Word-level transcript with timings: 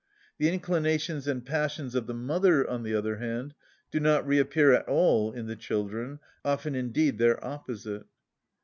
The 0.39 0.49
inclinations 0.49 1.27
and 1.27 1.45
passions 1.45 1.93
of 1.93 2.07
the 2.07 2.15
mother, 2.15 2.67
on 2.67 2.81
the 2.81 2.95
other 2.95 3.17
hand, 3.17 3.53
do 3.91 3.99
not 3.99 4.25
reappear 4.25 4.73
at 4.73 4.87
all 4.87 5.31
in 5.31 5.45
the 5.45 5.55
children, 5.55 6.17
often 6.43 6.73
indeed 6.73 7.19
their 7.19 7.37
opposite. 7.45 8.05